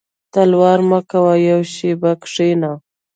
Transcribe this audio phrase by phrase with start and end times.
[0.33, 2.71] •تلوار مه کوه یو شېبه کښېنه.